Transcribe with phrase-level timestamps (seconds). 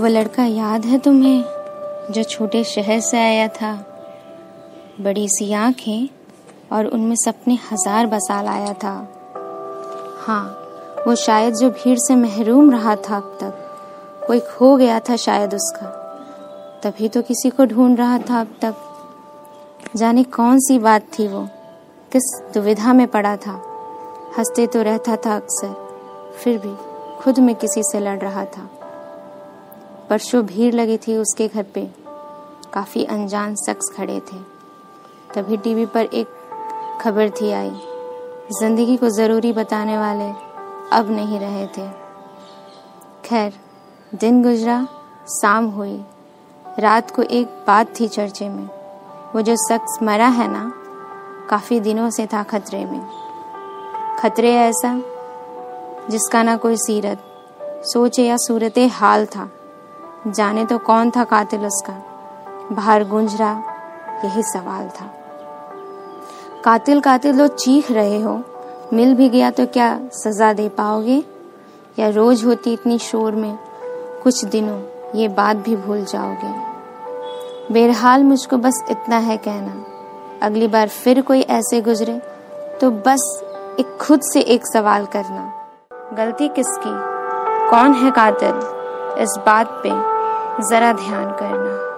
[0.00, 1.44] वो लड़का याद है तुम्हें,
[2.10, 3.72] जो छोटे शहर से आया था?
[5.00, 6.08] बड़ी सी आँखें
[6.72, 8.92] और उनमें सपने हज़ार बसा लाया था।
[10.26, 10.44] हाँ
[11.06, 15.54] वो शायद जो भीड़ से महरूम रहा था अब तक कोई खो गया था शायद
[15.54, 15.86] उसका।
[16.84, 21.48] तभी तो किसी को ढूंढ रहा था अब तक। जाने कौन सी बात थी वो?
[22.12, 23.60] किस दुविधा में पड़ा था?
[24.38, 25.74] हँसते तो रहता था अक्सर,
[26.38, 26.74] फिर भी
[27.22, 28.70] खुद में किसी से लड़ रहा था।
[30.14, 31.90] परसों भीड़ लगी थी उसके घर पे।
[32.74, 34.36] काफ़ी अनजान शख्स खड़े थे।
[35.34, 36.26] तभी टीवी पर एक
[37.00, 37.70] खबर थी आई।
[38.60, 40.24] ज़िंदगी को ज़रूरी बताने वाले
[40.92, 41.88] अब नहीं रहे थे।
[43.24, 43.52] खैर,
[44.14, 44.88] दिन गुजरा,
[45.28, 46.04] शाम हुई।
[46.78, 48.68] रात को एक बात थी चर्चे में।
[49.34, 50.72] वो जो शख्स मरा है ना,
[51.50, 53.06] काफ़ी दिनों से था खतरे में।
[54.18, 55.02] खतरे ऐसा,
[56.10, 57.18] जिसका ना कोई सीरत,
[57.84, 59.50] सोचे या सूरत हाल था।
[60.26, 61.92] जाने तो कौन था कातिल उसका?
[62.72, 63.62] बाहर गूंज रहा,
[64.24, 65.06] यही सवाल था।
[66.64, 68.42] कातिल कातिल तो चीख रहे हो,
[68.92, 71.24] मिल भी गया तो क्या सजा दे पाओगे?
[71.98, 73.58] या रोज होती इतनी शोर में,
[74.22, 74.80] कुछ दिनों
[75.14, 76.54] ये बात भी भूल जाओगे?
[77.72, 79.84] बेरहाल मुझको बस इतना है कहना।
[80.46, 82.18] अगली बार फिर कोई ऐसे गुजरे
[82.80, 83.40] तो बस
[83.80, 85.52] एक खुद से एक सवाल करना।
[86.12, 86.92] गलती किसकी?
[87.70, 88.54] कौन है कातिल?
[89.22, 90.13] इस बात पे।
[90.60, 91.93] ज़रा ध्यान करना।